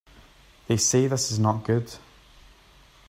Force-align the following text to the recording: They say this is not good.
They 0.65 0.77
say 0.77 1.05
this 1.05 1.29
is 1.31 1.37
not 1.37 1.63
good. 1.63 1.93